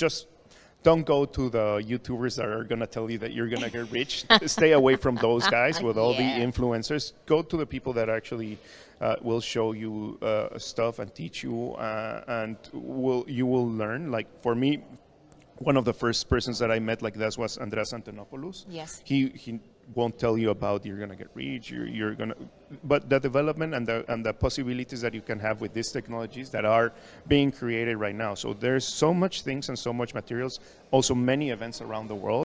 [0.00, 0.26] just
[0.82, 4.24] don't go to the YouTubers that are gonna tell you that you're gonna get rich.
[4.46, 6.38] Stay away from those guys with all Yeah.
[6.38, 7.12] the influencers.
[7.26, 8.56] Go to the people that actually
[9.00, 14.10] uh, will show you uh, stuff and teach you, uh, and will you will learn.
[14.16, 14.70] Like for me,
[15.58, 18.64] one of the first persons that I met like this was Andreas Antonopoulos.
[18.68, 19.02] Yes.
[19.04, 19.60] He he
[19.94, 22.34] won't tell you about you're gonna get rich, you're, you're gonna,
[22.84, 26.50] but the development and the and the possibilities that you can have with these technologies
[26.50, 26.92] that are
[27.26, 28.34] being created right now.
[28.34, 32.30] So there's so much things and so much materials, also many events around the world.